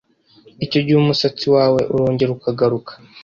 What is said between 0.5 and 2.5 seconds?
icyo gihe umusatsi wawe urongera